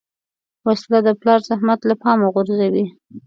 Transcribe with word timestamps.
وسله 0.67 0.99
د 1.03 1.09
پلار 1.19 1.39
زحمت 1.49 1.79
له 1.89 1.95
پامه 2.01 2.27
غورځوي 2.33 2.85